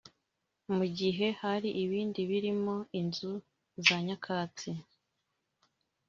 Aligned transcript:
mu 0.75 0.85
gihe 0.97 1.27
hari 1.41 1.69
ibindi 1.83 2.19
birimo 2.29 2.75
inzu 2.99 3.31
za 3.85 3.97
nyakatsi 4.05 4.69